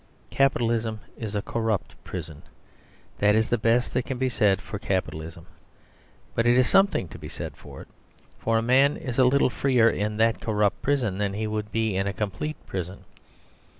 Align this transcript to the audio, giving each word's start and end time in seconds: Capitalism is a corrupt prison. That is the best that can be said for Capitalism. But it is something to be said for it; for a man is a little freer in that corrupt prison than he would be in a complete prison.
Capitalism 0.31 0.99
is 1.15 1.35
a 1.35 1.43
corrupt 1.43 1.93
prison. 2.03 2.41
That 3.19 3.35
is 3.35 3.49
the 3.49 3.57
best 3.59 3.93
that 3.93 4.01
can 4.01 4.17
be 4.17 4.29
said 4.29 4.59
for 4.59 4.79
Capitalism. 4.79 5.45
But 6.33 6.47
it 6.47 6.57
is 6.57 6.67
something 6.67 7.07
to 7.09 7.19
be 7.19 7.29
said 7.29 7.55
for 7.55 7.83
it; 7.83 7.87
for 8.39 8.57
a 8.57 8.63
man 8.63 8.97
is 8.97 9.19
a 9.19 9.25
little 9.25 9.51
freer 9.51 9.91
in 9.91 10.17
that 10.17 10.41
corrupt 10.41 10.81
prison 10.81 11.19
than 11.19 11.33
he 11.35 11.45
would 11.45 11.71
be 11.71 11.95
in 11.95 12.07
a 12.07 12.13
complete 12.13 12.57
prison. 12.65 13.05